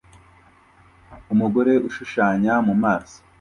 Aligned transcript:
Umugore 1.33 1.73
ushushanya 1.87 2.53
mu 2.67 2.75
maso 2.83 3.17